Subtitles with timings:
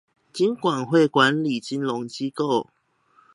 [0.33, 2.65] 金管會管理金融機構